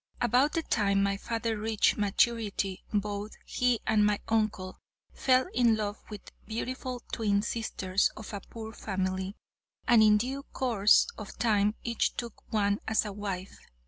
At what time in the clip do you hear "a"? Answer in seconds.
8.33-8.41, 13.05-13.13